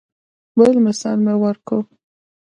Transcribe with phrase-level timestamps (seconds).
[0.57, 1.77] بل مثال مې ورکو.